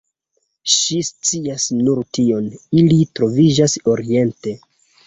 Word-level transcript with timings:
Ŝi 0.75 0.97
scias 1.09 1.67
nur 1.83 2.01
tion: 2.19 2.49
ili 2.81 2.99
troviĝas 3.21 3.79
oriente. 3.97 4.61